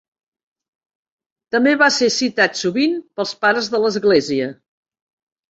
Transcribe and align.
També 1.55 1.73
va 1.81 1.89
ser 1.97 2.09
citat 2.15 2.57
sovint 2.63 2.97
pels 3.21 3.35
Pares 3.45 3.71
de 3.77 3.83
l'Església. 3.85 4.51